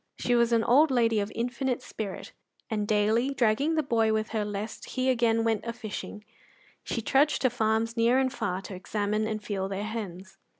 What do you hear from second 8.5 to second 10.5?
to examine and feel their hens.